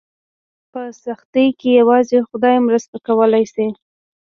په 0.71 0.81
سختۍ 1.03 1.47
کې 1.59 1.69
یوازې 1.79 2.17
خدای 2.29 2.57
مرسته 2.67 2.95
کولی 3.07 3.43
شي. 3.53 3.67